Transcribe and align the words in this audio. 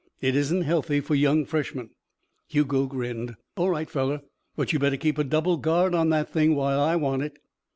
It 0.19 0.35
isn't 0.35 0.63
healthy 0.63 0.99
for 0.99 1.13
young 1.13 1.45
freshmen." 1.45 1.91
Hugo 2.47 2.87
grinned. 2.87 3.35
"All 3.55 3.69
right, 3.69 3.87
fella. 3.87 4.23
But 4.55 4.73
you 4.73 4.79
better 4.79 4.97
keep 4.97 5.19
a 5.19 5.23
double 5.23 5.57
guard 5.57 5.93
on 5.93 6.09
that 6.09 6.31
thing 6.33 6.55
while 6.55 6.79
I 6.81 6.95
want 6.95 7.21
it." 7.21 7.37